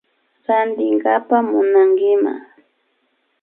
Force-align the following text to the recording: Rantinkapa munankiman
Rantinkapa 0.47 1.37
munankiman 1.51 2.41